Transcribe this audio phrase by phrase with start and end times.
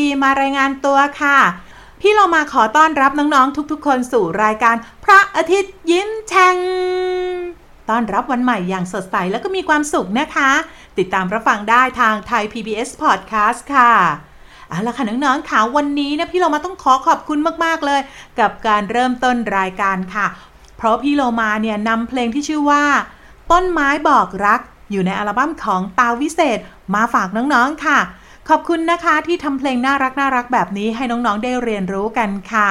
[0.00, 1.38] ดีมารายงานตัวค่ะ
[2.00, 6.56] พี่เรามาขอต้อนรับน้องๆทุกๆ คนสู่รายการพระอาทิตย์ยิ้มแฉ่ง
[7.88, 10.50] ต้อนรับวันใหม่อย่างสดใสแล้วก็มีความสุขนะคะ
[10.98, 13.92] ติดตามรับฟังได้ทางไทย PBS Podcast ค่ะ
[14.68, 18.00] เอาละค่ะน้องๆค่ะวันนี้นะพี่เรามาต้องขอขอบคุณมากๆเลย
[18.38, 20.26] กับการเริ่มต้นรายการค่ะ
[20.76, 22.84] เพราะพี่โลมาเนี่ยนำเพลงที่ชื่อว่า
[23.50, 24.60] ต้นไม้บอกรัก
[24.90, 26.58] อยู่ในอัลบั้มของตาวิเศษ
[26.94, 27.98] มาฝากน้องๆค่ะ
[28.54, 32.70] ขอบคุณนะคะที่ทำเพลงน่ารักน่ารักแบบนี้ให้น้องๆได้เรียนรู้กันค่ะ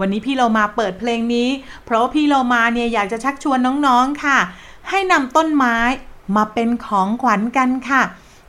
[0.00, 1.48] วันนี้พี่เรามาเปิดเพลงนี้
[1.84, 4.38] เพราะาพี่เรามาเนี่ยอยากจะชักชวนน้องๆค่ะ
[4.90, 5.76] ให้นำต้นไม้
[6.36, 8.02] มาเป็นของขวัญกันค่ะ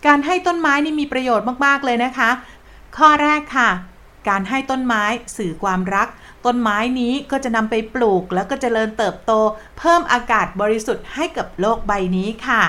[0.08, 2.30] การให้ต้นไม้นี่มีประโยชน์มากๆเลยนะคะ
[2.98, 3.70] ข้อแรกค่ะ
[4.30, 5.04] การให้ต้นไม้
[5.38, 6.08] สื่อความรัก
[6.46, 9.32] ต้นไม้นี้ก็จะนำไปปลูกแล้วก็จเจริญเติบโต
[9.80, 12.64] เพิ่มอากาศบริสุทธิ์ให้กับโลกใบนี้ค่ะ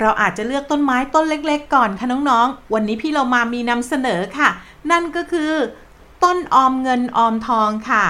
[0.00, 4.48] เราอาจจะเลือกต้นไม้ต้นเล็กๆ ก่อนค่ะน้องๆ วันนี้พี่เรามามีนำเสนอค่ะ
[4.90, 5.52] นั่นก็คือ
[6.24, 8.04] ต้นออมเงินออมทองค่ะ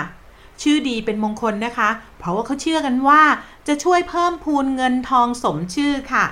[0.62, 3.22] ชื่อดีเป็นมงคลนะคะ เพราะว่าเขาเชื่อกันว่า
[3.68, 6.24] จะช่วยเพิ่มพูนเงินทองสมชื่อค่ะ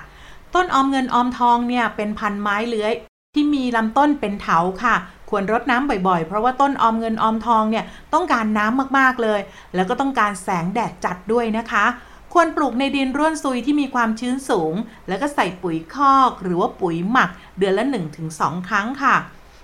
[0.55, 2.93] ต้นออมเงินออมทองเนี่ยเป็นพันไม้เลื้อย
[3.35, 4.95] ที่มีลำต้นเป็นเถาค่ะ
[5.31, 9.41] ควรรดน้ำบ่อยๆ เพราะว่าต้นออมเงินออมทองเนี่ยต้องการน้ำมากๆเลย
[9.75, 11.85] แล้วก็ต้องการแสงแดดจัดด้วยนะคะ
[12.33, 14.75] ควรปลูกในดินร่วนซุยที่มีความชื้นสูง
[15.09, 17.85] แล้วก็ใส่ปุ๋ยคอกหรือว่าปุ๋ยหมัก เดือนละ
[18.27, 19.17] 1-2 ครั้งค่ะ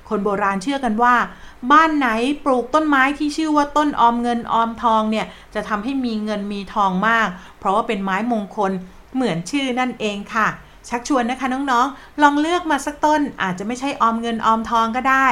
[0.09, 1.15] คนโบราณเชื่อกันว่า
[1.73, 2.09] บ้านไหน
[2.45, 8.73] ปลูกต้นไม้ที่ชื่อว่าต้นออมเงินออมทองเนี่ยจะทำให้มีเงินมีทองมาก เพราะว่าเป็นไม้มงคล
[9.15, 10.49] เหมือนชื่อนั่นเองค่ะ
[10.89, 15.27] ชักชวนนะคะน้องๆ ลองเลือกมาสักต้นอาจจะไม่ใช่ออมเงินออมทองก็ได้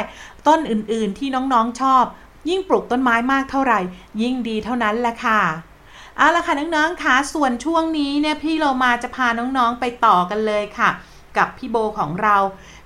[0.48, 2.04] ต้นอื่นๆที่น้องๆชอบ
[2.48, 3.80] ยิ่งปลูกต้นไม้มากเท่าไหร่
[4.22, 5.40] ยิ่งดีเท่านั้นแหละค่ะ
[6.16, 10.90] เอาละค่ะน้องๆค่ะส่วนช่วงนี้เนี่ยพี่เรามาจะพาน้องๆไปต่อกันเลยค่ะ
[11.36, 12.36] กับพี่โบของเรา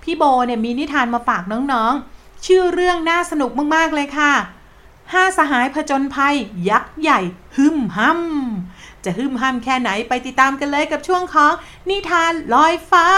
[0.03, 4.33] พี่โบเนี่ยมีนิทานมาฝากน้องๆ ชื่อเรื่องน่าสนุกมากๆเลยค่ะ
[5.13, 6.37] ห้าสหายผจญภัย
[6.69, 7.21] ยักษ์ใหญ่
[7.57, 11.53] หึมห้ำจะหึมห้ำแค่ไหนไปติดตามกันเลยกับช่วงของ
[11.91, 13.09] นิทานลอยฟ้า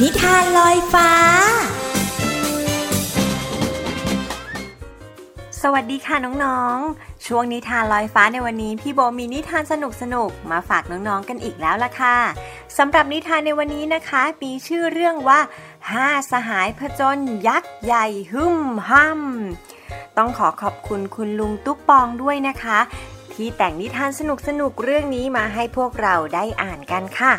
[0.00, 1.10] นิทานลอยฟ้า
[5.64, 9.74] สวัสดีค่ะน้องๆ ช่วงนิทานลอยฟ้าในวันนี้พี่โบมีนิทานส
[10.14, 12.16] นุกๆมาฝากน้องๆกันอีกแล้วล่ะค่ะ
[12.78, 15.40] สำหรับนิทานในวันนี้นะคะ มีชื่อเรื่องว่า
[15.92, 17.18] ห้าสหายผจญ
[17.48, 18.58] ยักษ์ใหญ่หึม
[18.90, 22.78] ห้ำต้องขอขอบคุณคุณลุงตุ๊กปองด้วยนะคะ
[23.32, 27.32] ที่แต่งนิทานสนุกสนุกเรื่องนี้มาให้พวกเราได้อ่านกันค่ะ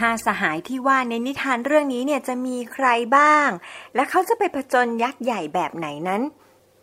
[0.00, 2.86] ห้าสหายที่ว่าในนิทานเรื่องนี้เนี่ยจะมีใคร
[3.16, 3.48] บ้าง
[3.94, 6.22] และเขาจะไปผจญยักษ์ใหญ่แบบไหนนั้น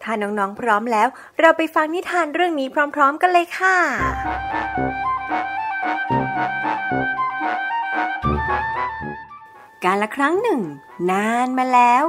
[0.05, 1.07] ถ้าน้องๆพร้อมแล้ว
[1.39, 3.77] เราไปฟังนิทานเรื่องนี้พร้อม ๆ กันเลยค่ะ
[9.83, 10.61] การละครั้งหนึ่ง
[11.11, 12.03] นานมาแล้ว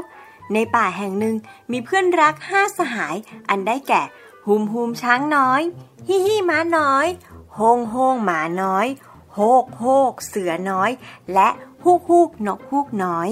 [0.55, 1.37] ในป่าแห่งหนึ่ง
[1.73, 3.17] มีเพื่อนรักห้าสหาย
[3.49, 4.03] อันได้แก่
[4.47, 5.63] ฮูมฮูมช้างน้อย
[6.09, 7.07] ฮิฮิม้าน้อย
[7.55, 8.87] โฮงโฮงหมาน้อย
[9.35, 10.91] โฮกโฮกเสือน้อย
[11.35, 11.49] และ
[11.85, 13.29] ฮูกฮูกนกฮูกน้อย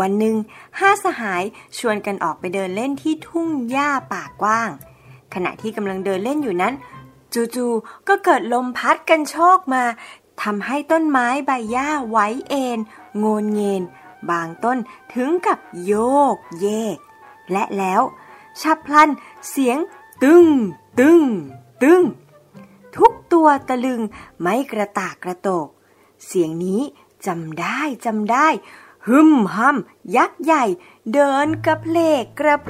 [0.00, 0.36] วันหนึ่ง
[0.78, 1.42] ห้าสหาย
[1.78, 4.70] ชวนกันออกไปเดินเล่นที่ทุ่งหญ้าป่ากว้าง
[5.34, 6.74] ขณะที่กำลังเดินเล่นอยู่นั้น
[7.34, 9.84] จู่ๆก็เกิดลมพัดกันโชกมา
[10.42, 12.78] ทำให้ต้นไม้ใบหญ้าไหวเอ็น
[13.18, 13.82] โงนเงน
[14.30, 14.78] บางต้น
[15.14, 15.94] ถึงกับโย
[16.34, 16.98] กเยก
[17.52, 18.02] และแล้ว
[18.60, 19.10] ฉับพลัน
[19.50, 19.78] เสียง
[20.22, 20.46] ตึง
[21.00, 21.22] ตึง
[21.82, 22.02] ตึง
[22.96, 24.00] ทุกตัวตะลึง
[24.40, 25.68] ไม่กระตากกระโตก
[26.26, 26.82] เสียงนี้
[27.26, 28.48] จำได้จำได้
[29.08, 29.76] ฮึมฮัม
[30.16, 30.64] ยักษ์ใหญ่
[31.12, 32.68] เดินกระเพลกกระโพ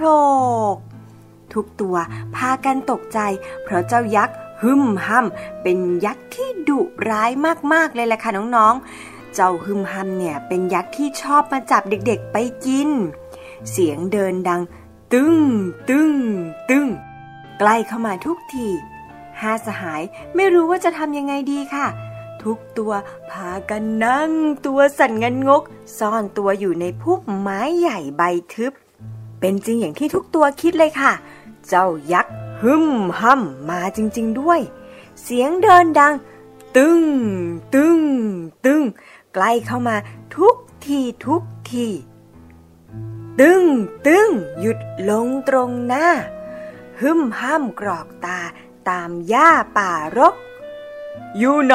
[0.73, 0.75] ก
[1.53, 1.97] ทุกตัว
[2.35, 3.19] พากันตกใจ
[3.62, 5.27] เพราะเจ้ายักษ์ฮึมฮัม
[5.62, 7.31] เป็นยักษ์ที่ดุร้าย
[7.73, 12.37] มากๆเลยแหละค่ะน้องๆ เจ้าฮึมฮัมเนี่ยเป็นยักษ์ที่ชอบมาจับเด็กๆไป
[12.67, 12.91] กิน
[13.71, 14.62] เสียงเดินดัง
[15.12, 15.37] ตึ้ง
[15.89, 16.12] ตึ้ง
[16.71, 16.87] ตึ้ง
[17.59, 18.69] ใกล้เข้ามาทุกที
[19.41, 20.03] ห้าสหาย
[20.35, 21.87] ไม่รู้ว่าจะทำยังไงดีค่ะ
[22.46, 22.93] ทุกตัว
[23.31, 24.32] พากันนั่ง
[24.66, 25.62] ตัวสั่นงันงก
[25.98, 28.22] ซ่อนตัวอยู่ในพุ่มไม้ใหญ่ใบ
[28.54, 28.72] ทึบ
[29.40, 31.12] เป็นจริงอย่างที่ทุกตัวคิดเลยค่ะ
[31.69, 32.87] เจ้ายักษ์ฮึม
[33.20, 34.60] ฮัมมาจริง ๆด้วย
[35.22, 36.14] เสียงเดินดัง
[36.76, 37.02] ตึง
[37.75, 38.00] ตึง
[38.64, 38.82] ตึง
[39.34, 39.96] ใกล้เข้ามา
[40.37, 40.56] ทุก
[40.87, 41.87] ทีทุกที
[43.40, 43.62] ตึง
[44.06, 44.28] ตึง
[44.60, 44.78] หยุด
[45.10, 46.06] ลงตรงหน้า
[47.00, 48.38] ฮึมห้ามกรอกตา
[48.88, 50.34] ตามหญ้าป่ารก
[51.38, 51.72] อยู่ไห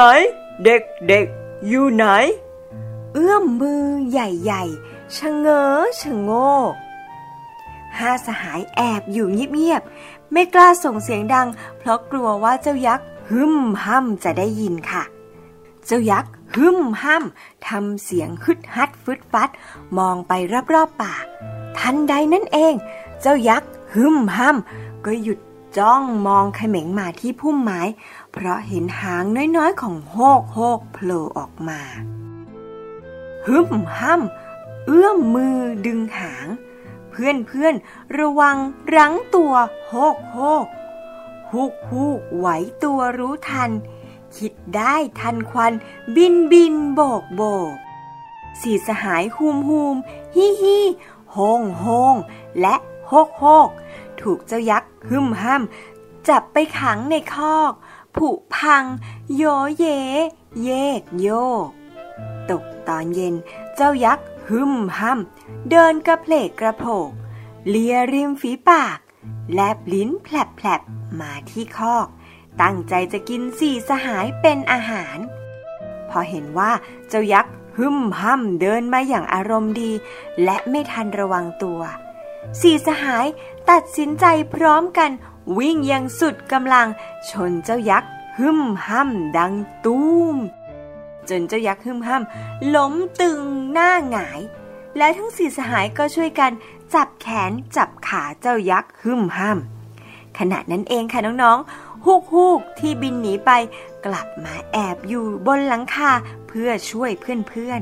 [0.64, 1.26] เด็กเด็ก
[1.66, 2.04] อยู่ไหน
[3.12, 5.66] เอื้อมมือใหญ่ๆชะเง้อ
[6.00, 6.30] ชะโง
[6.72, 6.74] ก
[7.98, 15.02] ห้าสหายแอบอยู่เงียบๆ ไม่กล้าส่งเสียงดัง เพราะกลัวว่าเจ้ายักษ์ฮึมห้ำจะได้ยินค่ะ
[15.86, 19.50] เจ้ายักษ์ฮึมห้ำทำเสียงฮึดฮัดฟึดฟัด
[19.98, 20.32] มองไป
[20.74, 21.14] รอบๆป่า
[21.78, 22.74] ทันใดนั่นเอง
[23.20, 25.38] เจ้ายักษ์ฮึมห้ำก็หยุด
[25.78, 27.80] จ้องมองเขม็งมาที่พุ่มไม้
[28.32, 29.24] เพราะเห็นหาง
[29.56, 31.80] น้อยๆ ของโฮกโฮกโผล่ออกมา
[33.46, 36.46] ฮึมห้ำเอื้อมมือดึงหาง
[37.10, 37.74] เพื่อนเพื่อน
[38.18, 38.56] ระวัง
[38.94, 39.54] รั้งตัว
[39.86, 40.66] โฮกโฮก
[41.52, 42.48] ฮุกฮุกไหว
[42.84, 43.70] ตัวรู้ทัน
[44.36, 45.72] คิดได้ทันควัน
[46.16, 47.42] บินบินโบกโบ
[47.72, 47.74] ก
[48.60, 49.96] สีสหายฮูมฮูม
[50.34, 50.78] ฮิฮิ
[51.32, 52.14] โฮงโฮง
[52.60, 52.74] และ
[53.08, 53.68] โฮกโฮก
[54.20, 55.62] ถูกเจ้ายักษ์หึมห้าม
[56.28, 57.72] จับไปขังในคอก
[58.16, 58.84] ผุพัง
[59.36, 59.44] โย
[59.76, 59.86] เย
[60.62, 60.70] เย
[61.00, 61.28] กโย
[61.66, 61.68] ก
[62.50, 63.34] ตกตอนเย็น
[63.76, 67.10] เจ้ายักษ์หึมห้ำเดินกระเพลกกระโผก
[67.68, 68.98] เลียริมฝีปาก
[69.52, 70.80] แลบลิ้นแผลบแผลบ
[71.20, 72.06] มาที่คอก
[72.62, 75.18] ตั้งใจจะกินสี่สหายเป็นอาหาร
[76.10, 76.70] พอเห็นว่า
[77.08, 79.92] เจ้ายักษ์หึมห้ำเดินมาอย่างอารมณ์ดี
[80.44, 81.80] และไม่ทันระวังตัว
[82.60, 83.26] สี่สหาย
[83.70, 84.24] ตัดสินใจ
[84.54, 85.10] พร้อมกัน
[85.58, 86.86] วิ่งอย่างสุดกำลัง
[87.30, 89.52] ชนเจ้ายักษ์หึมห้ำดัง
[89.84, 90.00] ตู
[90.34, 90.36] ม
[91.28, 93.40] จนเจ้ายักษ์หึมห้ำล้มตึง
[93.72, 94.40] หน้าหงาย
[94.96, 96.52] และทั้งสี่สหายก็ช่วยกัน
[96.94, 103.50] จับแขนจับขาเจ้ายักษ์หึมห้ำขณะนั้นเองค่ะน้องๆฮูกฮูกที่บินหนีไป
[104.06, 106.10] กลับมาแอบอยู่บนหลังคา
[106.48, 107.80] เพื่อช่วยเพื่อน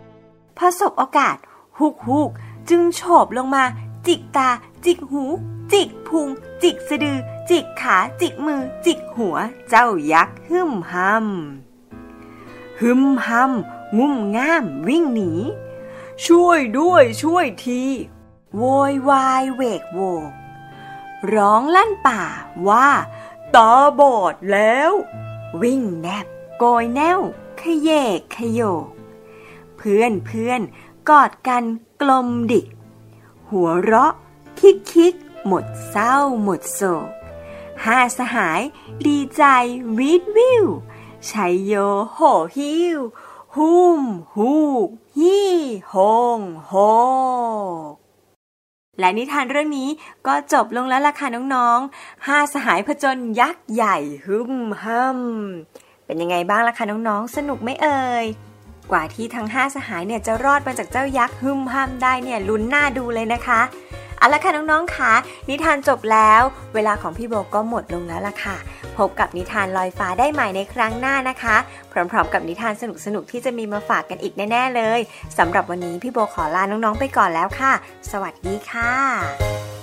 [0.00, 1.36] ๆพอสบโอกาส
[1.78, 2.30] ฮูกฮูก
[2.68, 3.64] จึงโฉบลงมา
[4.06, 4.48] จิกตา
[4.84, 5.24] จิกหู
[5.72, 6.28] จิกพุง
[6.62, 7.18] จิกสะดือ
[7.50, 9.36] จิกขา จิกมือ จิกหัว
[9.68, 15.32] เจ้ายักษ์หึมห้ำหึมห้ำงุ่มง่าม วิ่งหนี
[16.24, 17.82] ช่วยด้วยช่วยที
[18.56, 20.30] โวยวายเวกโวก
[21.34, 22.22] ร้องลั่นป่า
[22.68, 22.88] ว่า
[23.54, 24.90] ตาบอดแล้ว
[25.62, 26.26] วิ่งแนบ
[26.58, 27.20] โกยแนว
[27.60, 28.86] ขยเยกขยโยก
[29.76, 30.60] เพื่อนเพื่อน
[31.08, 31.64] กอดกัน
[32.00, 32.66] กลมดิก
[33.50, 34.14] หัวเราะ
[34.60, 35.14] คิกคิก
[35.46, 37.08] หมดเศร้าหมดโศก
[37.84, 38.60] ห้าสหาย
[39.06, 39.42] ดีใจ
[39.98, 40.64] วิดวิว
[41.30, 41.74] ชัยโย
[42.14, 42.18] โห
[42.56, 42.98] ฮิว
[43.54, 44.02] ฮุม
[44.34, 44.54] ฮู
[44.86, 45.38] กฮี
[45.88, 45.94] โฮ
[46.38, 46.72] งโฮ
[48.98, 49.88] และนิทานเรื่องนี้
[50.26, 55.20] ก็จบลงแล้วล่ะค่ะน้องๆห้าสหายผจญยักษ์ใหญ่ฮึมฮัม
[56.06, 58.26] เป็นยังไงบ้างล่ะคะน้องๆ สนุกไหมเอ่ย
[58.90, 63.60] กว่าที่ทั้งห้าสหายเนี่ยจะรอดมาจากเจ้ายักษ์หึมห้ามได้เนี่ยลุ้นหน้าดูเลยนะคะ
[64.18, 65.12] เอาละค่ะน้องๆคะ
[65.48, 66.42] นิทานจบแล้ว
[66.74, 68.56] เวลาของพี่โบก็หมดลงแล้วล่ะค่ะ
[68.98, 71.56] พบกับนิทานลอยฟ้าได้ใหม่ในครั้งหน้านะคะ
[71.92, 75.00] พร้อมๆ กับนิทานสนุกๆที่จะมีมาฝากกันอีกแน่ๆเลย
[75.38, 77.72] สำหรับวันนี้พี่โบขอลาน้องๆไปก่อนแล้วค่ะ
[78.10, 79.73] สวัสดีค่ะ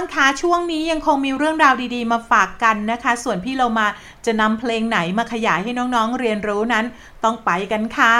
[0.00, 3.86] างคะช่วงนี้ยังคงมีเรื่องราวดีๆ มาฝากกันนะคะ ส่วนพี่เรามา
[4.26, 6.84] จะนำเพลงไหนมาขยายให้น้องๆเรียนรู้นั้น
[7.24, 8.18] ต้องไปกันค่ะ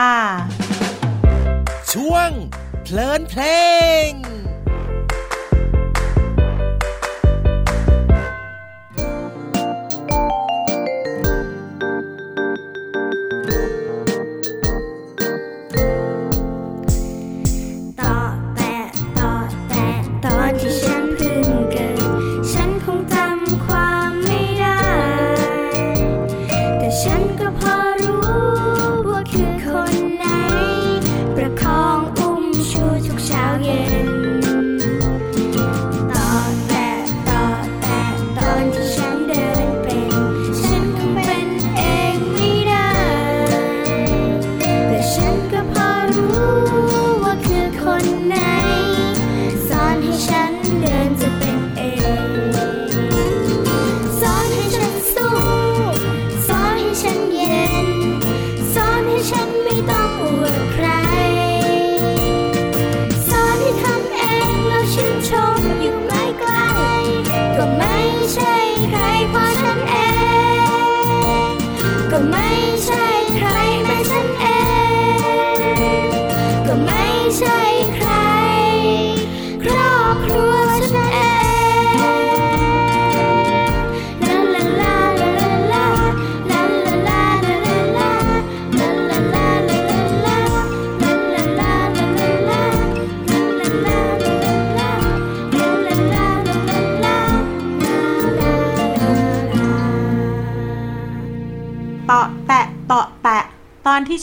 [1.92, 2.30] ช่วง
[2.84, 3.42] เพลินเพล
[4.08, 4.39] ง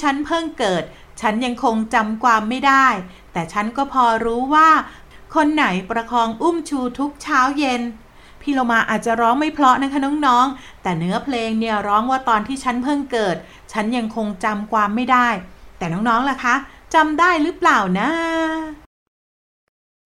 [0.02, 0.84] ฉันเพิ่งเกิด
[1.22, 2.88] ฉันยังคงจำความไม่ได้
[3.34, 4.70] แต่ฉันก็พอรู้ว่า
[5.36, 7.82] คนไหนประคองอุ้มชูทุกเช้าเย็น
[8.42, 13.36] พี่โลมาอาจจะร้องไม่เพราะนะคะน้องๆ แต่เนื้อเพลงเนี่ยร้องว่าตอนที่ฉันเพิ่งเกิด
[13.74, 15.28] ฉันยังคงจำความไม่ได้
[15.78, 16.56] แต่น้องๆล่ะคะ
[16.94, 18.10] จำได้หรือเปล่านะ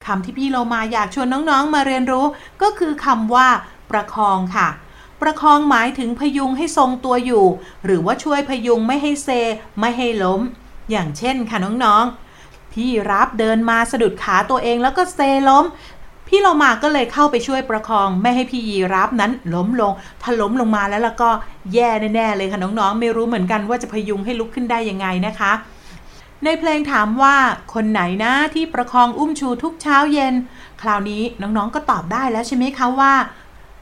[0.05, 2.25] คำที่พี่โลมาอยากชวนน้องๆมาเรียนรู้
[2.61, 3.47] ก็คือคำว่า
[3.91, 4.67] ประคองค่ะ
[5.21, 7.45] ประคองหมายถึงพยุงให้ทรงตัวอยู่
[7.85, 9.29] หรือว่าช่วยพยุงไม่ให้เซ
[9.79, 10.41] ไม่ให้ล้ม
[10.91, 15.65] อย่างเช่นค่ะน้องๆ พี่รับเดินมาสะดุดขาตัวเองแล้วก็เซล้ม
[16.27, 21.29] พี่เรามาก็เลยเข้าไปช่วยประคอง ไม่ให้พี่ยีรับนั้นล้มลง ถ้าล้มลงมาแล้วแล้วก็
[21.73, 25.51] แย่แน่ๆเลยค่ะน้องๆ ไม่รู้เหมือนกันว่าจะพยุงให้ลุกขึ้นได้ยังไงนะคะ
[26.45, 27.35] ในเพลงถามว่า
[27.73, 30.33] คนไหนนะที่ประคองอุ้มชูทุกเช้าเย็น
[30.81, 33.13] คราวนี้น้องๆก็ตอบได้แล้วใช่ไหมคะว่า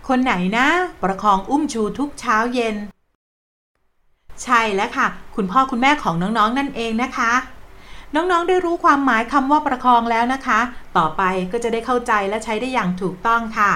[0.10, 0.68] คนไหนนะ
[1.04, 2.76] ประคองอุ้มชูทุกเช้าเย็น
[4.44, 7.32] ใช่แล้วค่ะ คุณพ่อคุณแม่ของน้องๆนั่นเองนะคะ
[8.16, 10.60] น้องๆได้รู้ความหมายคำว่าประคองแล้วนะคะ
[10.98, 13.72] ต่อไปก็จะได้เข้าใจและใช้ได้อย่างถูกต้องค่ะ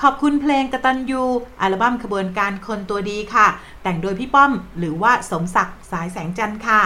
[0.00, 1.22] ขอบคุณเพลงกระตันยู
[1.60, 3.46] อัลบั้มขบวนการคนตัวดีค่ะ
[3.82, 6.82] แต่งโดยพี่ป้อม หรือว่าสมศักดิ์สายแสงจันทร์ค่ะ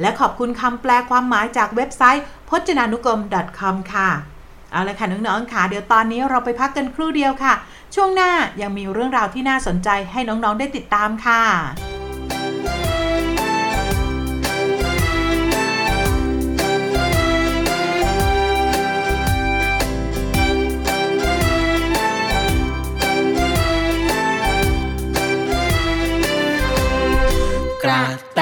[0.00, 3.20] และขอบคุณคำแปลความหมายจากเว็บไซต์พจนานุกรม
[3.58, 4.10] .com ค่ะ
[4.72, 7.54] เอาละค่ะน้องๆค่ะเดี๋ยวตอนนี้เราไปพักกันครู่เดียวค่ะ
[7.94, 11.42] ช่วงหน้ายังมีเรื่องราวที่น่าสนใจให้น้องๆได้ติดตามค่ะ
[27.84, 28.40] กระแต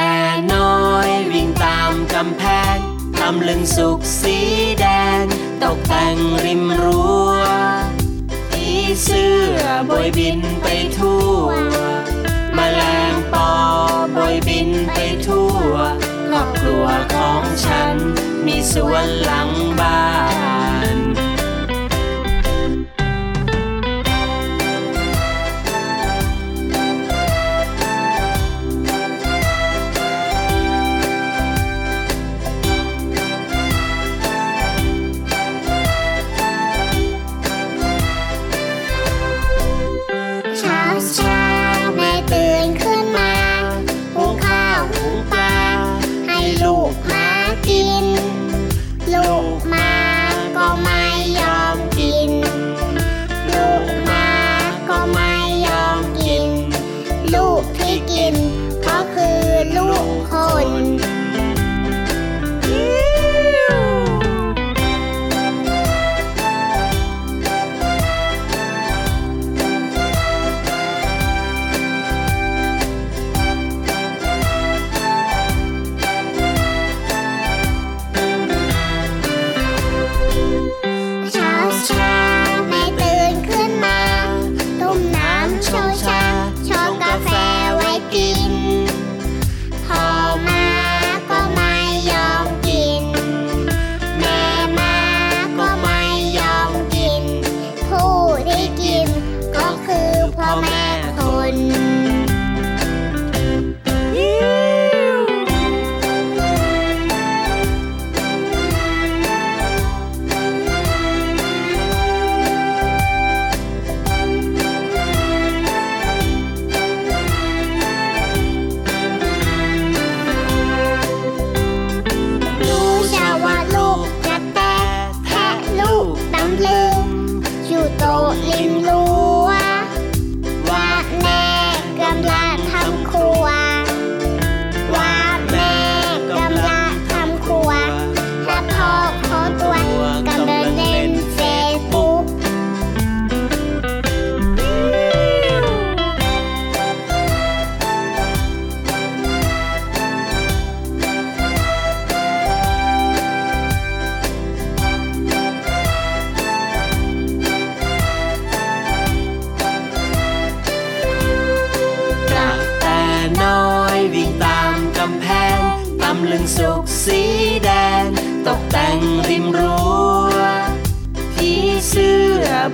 [0.53, 2.43] น้อยวิ่งตามกำแพ
[2.75, 2.77] ง
[3.19, 4.37] ทำลึงสุกสี
[4.81, 4.87] แด
[5.23, 5.25] ง
[5.63, 7.31] ตกแต่งริมรั้ว
[8.51, 8.67] ผี
[9.03, 10.67] เสื้อบอยบินไป
[10.99, 11.47] ทั่ว
[12.57, 13.51] มแมลงปอ
[14.17, 15.73] บอยบินไปทั่ว
[16.29, 17.97] ครอบครัวของฉัน
[18.47, 19.51] มีสวนหลัง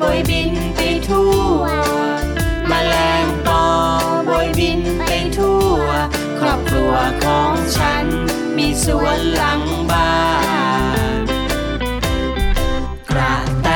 [0.01, 1.63] บอยบินไปทั่ว
[2.71, 3.65] มแมลงปอ
[4.29, 5.83] บอยบินไปทั่ว
[6.39, 6.93] ครอบครัว
[7.25, 8.07] ของฉัน
[8.57, 10.15] มีสวนหลังบ้า
[11.21, 11.25] น
[13.11, 13.69] กระแต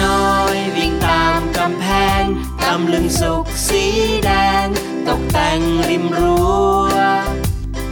[0.00, 1.86] น้อยวิ่งตามกำแพ
[2.20, 2.22] ง
[2.62, 3.84] ตำลึงสุกสี
[4.24, 4.30] แด
[4.64, 4.66] ง
[5.08, 6.46] ตกแต่งริมรั้
[6.92, 6.94] ว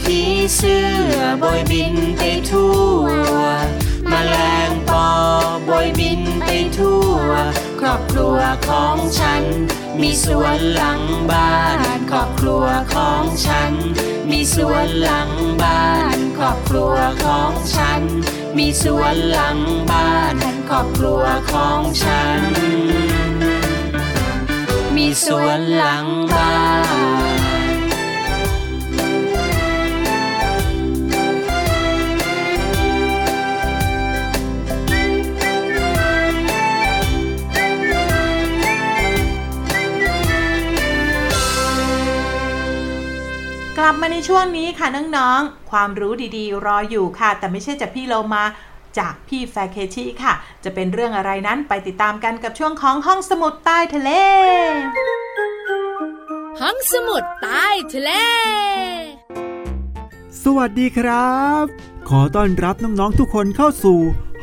[0.00, 0.18] ผี
[0.56, 0.82] เสื้
[1.14, 3.04] อบอยบินไปทั่ว
[4.12, 4.36] มแมล
[4.68, 5.06] งปอ
[5.68, 7.30] บอยบินไปทั่ว
[7.92, 9.42] อบครัวของฉัน
[10.00, 11.00] มีสวนหลัง
[11.30, 11.78] บ้าน
[12.10, 13.72] ครอบครัวของฉัน
[14.30, 15.30] มีสวนหลัง
[15.62, 18.02] บ้านครอบครัวของฉัน
[18.56, 19.58] มีสวนหลัง
[19.90, 20.36] บ้าน
[20.68, 21.22] ครอบครัว
[21.52, 22.40] ของฉัน
[24.96, 26.54] มีสวนหลังบ้า
[26.98, 26.99] น
[44.28, 48.44] ช่วงนี้ค่ะน้องๆ ความรู้ดีๆ รออยู่ค่ะ แต่ไม่ใช่จากพี่โลมา
[48.98, 50.32] จากพี่แฟเคชิค่ะ
[50.64, 54.10] จะเป็นเรื่องอะไรนั้นไปติดตามกันกับช่วงของห้องสมุดใต้ทะเล
[56.60, 58.10] ห้องสมุดใต้ทะเล
[60.42, 61.64] สวัสดีครับ
[62.08, 63.98] ขอต้อนรับน้องๆทุกคนเข้าสู่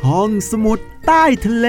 [0.06, 1.68] ห้องสมุดใต้ทะเล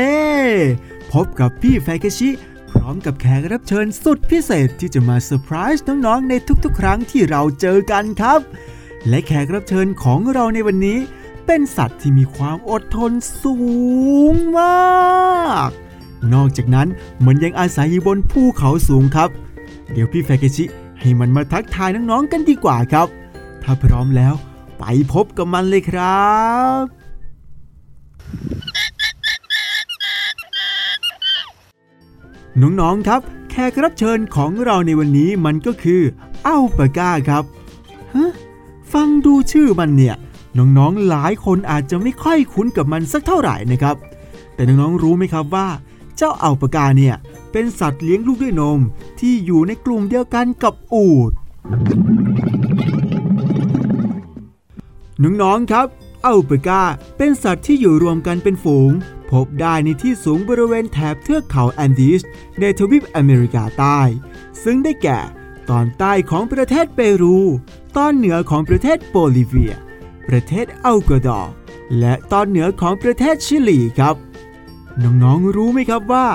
[1.14, 2.34] พบกับพี่แฟกชิพ
[2.80, 8.40] ร้อมกับแขกรับเชิญสุดพิเศษที่จะมาเซอร์ไพรส์น้องๆในทุกๆ ครั้งที่เราเจอกันครับ
[9.08, 11.00] และแขกรับเชิญของเราในวันนี้
[11.46, 13.12] เป็นสัตว์ที่มีความอดทน
[13.42, 13.56] สู
[14.34, 15.70] งมาก
[16.34, 16.88] นอกจากนั้น
[17.26, 19.30] มันยังอาศัยอยู่บนภูเขาสูงครับ
[19.92, 20.66] เดี๋ยวพี่แฟกชิ
[21.00, 23.08] ให้มันมาทักทายน้องๆกันดีกว่าครับ
[23.64, 24.34] ถ้าพร้อมแล้ว
[24.80, 26.30] ไปพบกับมันเลยครั
[26.82, 26.84] บ
[32.62, 36.02] น้องๆครับ แขกรับเชิญของเราในวันนี้มันก็คือ
[36.48, 37.44] อัลปาก้าครับ
[38.16, 38.32] ฮะ
[38.94, 40.16] ฟังดูชื่อมันเนี่ย
[40.58, 43.96] น้องๆหลายคนอาจจะไม่ค่อยคุ้นกับมันสักเท่าไหร่นะครับ
[44.56, 45.68] แต่น้องๆรู้ไหมครับว่า
[46.18, 47.16] เจ้าอัลปาก้าเนี่ย
[47.52, 48.80] เป็นสัตว์เลี้ยงลูกด้วยนม
[49.20, 51.32] ที่อยู่ในกลุ่มเดียวกันกับอูฐ
[55.24, 55.88] น้องๆครับ
[56.26, 56.82] อัลปาก้า
[57.18, 58.92] เป็นสัตว์ที่อยู่รวมกันเป็นฝูง
[59.32, 62.22] พบได้ในที่สูงบริเวณแถบเทือกเขาแอนดีส
[62.60, 64.00] ในทวีปอเมริกาใต้
[64.64, 65.20] ซึ่งได้แก่
[65.70, 67.38] ตอนใต้ของประเทศเปรู
[67.98, 69.74] ตอนเหนือของประเทศโบลิเวีย
[70.30, 71.52] ประเทศอัลกวาดอร์
[72.00, 74.16] และตอนเหนือของประเทศชิลีครับ
[75.04, 76.28] น้องๆรู้ไหมครับว่า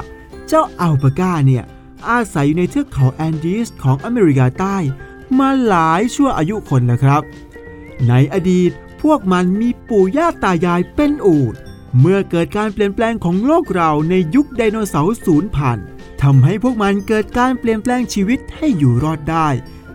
[0.48, 1.64] เจ้าอัลปาก้าเนี่ย
[2.10, 4.76] อาศัยอยู่ในเทือกเขาแอนดีสของอเมริกาใต้
[5.38, 7.22] มาหลายชั่วอายุคนแล้วครับ
[8.08, 8.70] ในอดีต
[9.02, 11.54] พวกมันมีปู่ย่าตายายเป็นอูฐ
[12.00, 15.86] เมื่อเกิดการเปลี่ยนแปลงของโลกเราในยุคไดโนเสาร์สูญพันธุ์
[16.22, 19.48] ทำให้พวกมันเกิดการเปลี่ยนแปลงชีวิตให้อยู่รอดได้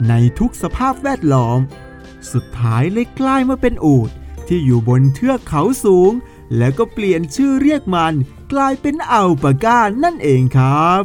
[0.09, 1.59] ในทุกสภาพแวดล้อม
[2.31, 4.09] สุดท้ายเลยกลายมาเป็นอูฐ
[4.47, 6.11] ที่อยู่บนเทือกเขาสูง
[6.57, 8.13] แล้วก็เปลี่ยนชื่อเรียกมัน
[8.51, 11.01] กลายเป็นอัลปาก้านั่นเองครับ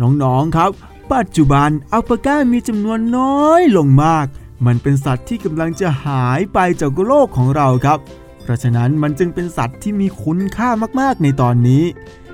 [0.00, 0.70] น้องๆครับ
[1.12, 4.26] ปัจจุบันอัลปาก้ามีจำนวนน้อยลงมาก
[4.66, 7.98] มันเป็นสัตว์ที่กำลังจะหายไปจากโลกของเราครับ
[8.42, 10.68] เพราะฉะนั้นมันจึงเป็นสัตว์ที่มีคุณค่า
[11.00, 11.84] มากๆในตอนนี้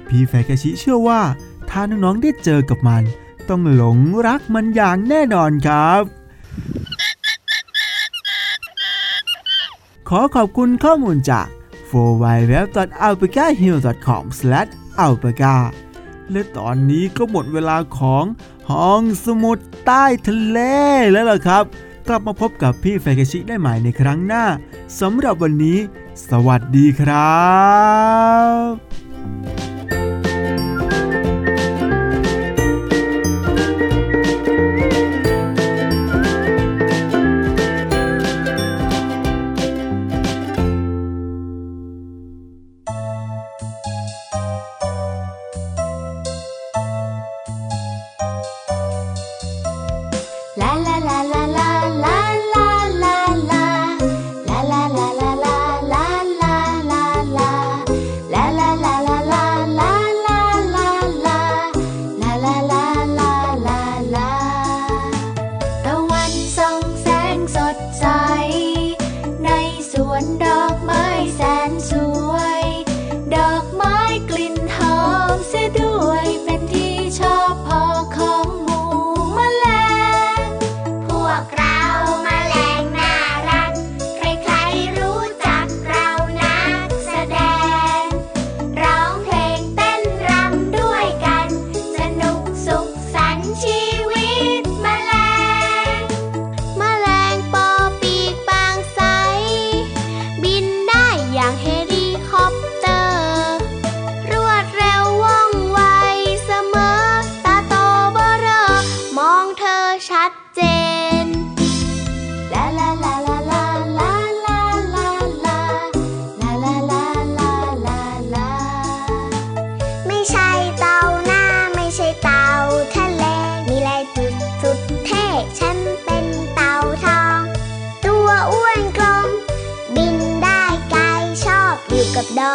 [0.08, 1.20] พี่แฟคาชิเชื่อว่า
[1.70, 3.02] ถ้าน้องๆได้เจอกับมัน
[3.48, 6.02] ต้องหลงรักมันอย่างแน่นอนครับ
[10.08, 11.46] ขอขอบคุณข้อมูลจาก
[11.90, 12.24] w w w
[13.06, 14.24] a l p a c a h i l l c o m
[15.04, 15.56] a l p a c a
[16.30, 18.24] และตอนนี้ก็หมดเวลาของ
[18.70, 20.58] ห้องสมุดใต้ทะเล
[21.10, 21.64] แล้วล่ะครับ
[22.08, 24.44] กลับมาพบกับพี่แฟกชิได้ใหม่ในครั้งหน้า
[25.00, 25.78] สำหรับวันนี้
[26.28, 27.34] สวัสดีครั
[28.70, 28.94] บ
[50.56, 50.93] La la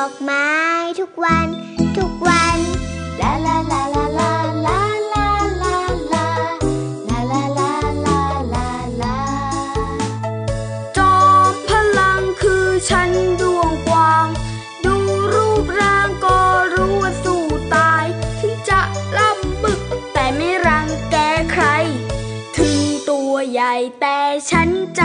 [0.10, 0.48] อกไม้
[1.00, 1.48] ทุกวัน
[1.98, 2.58] ทุกวัน
[3.20, 4.32] ลาลาลาลาลา
[4.66, 4.80] ลา
[5.14, 5.28] ลา
[5.62, 5.76] ลา
[6.12, 6.26] ลา
[7.12, 7.72] ลาลาลา
[8.06, 8.20] ลา
[8.54, 8.68] ลา
[9.02, 9.18] ลา
[10.98, 11.18] จอ
[11.50, 11.70] มพ
[12.00, 14.28] ลังคือฉันดวงกวาง
[14.86, 14.96] ดู
[15.34, 16.40] รูปร่างก็
[16.74, 17.44] รู้ว่าสู้
[17.76, 18.06] ตาย
[18.40, 18.82] ถึงจะ
[19.18, 19.82] ลำบึก
[20.14, 21.16] แต่ไม่รังแก
[21.52, 21.66] ใคร
[22.58, 22.78] ถึง
[23.10, 24.18] ตัวใหญ่แต่
[24.52, 25.04] ฉันใจ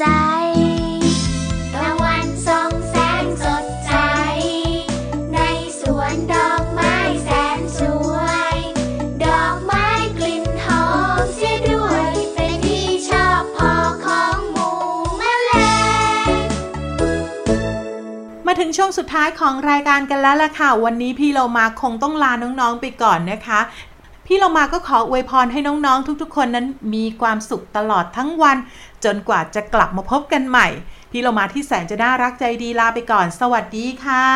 [0.00, 0.12] ขอบใจ
[1.74, 3.92] ตะวันส่องแสงสดใส
[5.34, 5.38] ใน
[5.80, 8.14] สวนดอกไม้แสนสว
[8.54, 8.56] ย
[9.24, 9.86] ดอกไม้
[10.18, 10.86] กลิ่นหอ
[11.22, 14.76] มเสียด้วย เป็นที่ชอบพอของหมู่
[15.18, 15.52] แมล
[16.26, 16.28] ง
[18.46, 23.60] มาถึงช่วงสุดท้ายของรายการกันแล้วล่ะค่ะ วันนี้พี่เรามาคงต้องลาน้องๆไปก่อนนะคะ
[24.32, 28.56] พี่เรามาก็ขออวยพรให้น้องๆ ทุกๆ คนนั้นมีความสุขตลอดทั้งวัน
[29.04, 30.68] จนกว่าจะกลับมาพบกันใหม่
[31.10, 34.26] พี่เรามาที่แสนจะน่ารักใจดีลาไปก่อน สวัสดีค่ะ